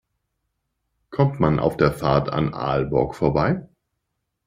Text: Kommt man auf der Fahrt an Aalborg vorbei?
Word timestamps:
Kommt 1.11 1.39
man 1.39 1.59
auf 1.59 1.77
der 1.77 1.91
Fahrt 1.91 2.31
an 2.33 2.55
Aalborg 2.55 3.13
vorbei? 3.13 3.67